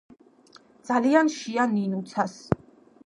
[0.89, 2.37] ძალიან შია ნინუცას